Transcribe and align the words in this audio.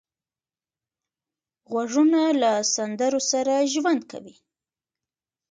غوږونه 1.71 2.21
له 2.41 2.51
سندرو 2.75 3.21
سره 3.31 3.53
ژوند 3.73 4.01
کوي 4.11 4.35